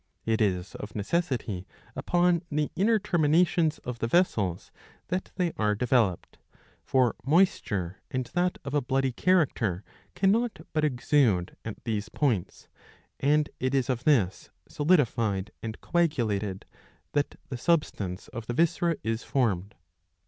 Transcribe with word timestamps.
It 0.25 0.41
is 0.41 0.73
of 0.73 0.95
necessity 0.95 1.67
upon 1.95 2.41
the 2.49 2.71
inner 2.75 2.97
terminations 2.97 3.77
of 3.85 3.99
the 3.99 4.07
vessels 4.07 4.71
that 5.09 5.29
they 5.35 5.53
are 5.57 5.75
developed; 5.75 6.39
for 6.83 7.15
moisture, 7.23 8.01
and 8.09 8.25
that 8.33 8.57
of 8.65 8.73
a 8.73 8.81
bloody 8.81 9.11
character, 9.11 9.83
cannot 10.15 10.65
but 10.73 10.83
exude 10.83 11.55
at 11.63 11.83
these 11.83 12.09
points, 12.09 12.67
and 13.19 13.51
it 13.59 13.75
is 13.75 13.91
of 13.91 14.03
this, 14.05 14.49
solidified 14.67 15.51
and 15.61 15.79
coagulated, 15.81 16.65
that 17.11 17.35
the 17.49 17.57
substance 17.57 18.27
of 18.29 18.47
the 18.47 18.55
viscera 18.55 18.95
is 19.03 19.21
formed. 19.21 19.75